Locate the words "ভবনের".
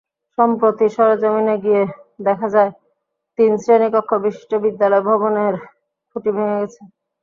5.09-5.53